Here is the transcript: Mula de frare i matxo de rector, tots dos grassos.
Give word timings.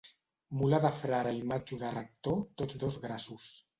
Mula 0.61 0.77
de 0.85 0.91
frare 1.01 1.33
i 1.39 1.43
matxo 1.51 1.79
de 1.85 1.91
rector, 1.99 2.41
tots 2.63 2.81
dos 2.85 2.99
grassos. 3.05 3.47